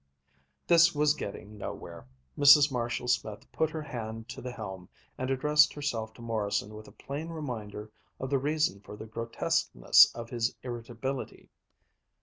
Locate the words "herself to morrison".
5.75-6.73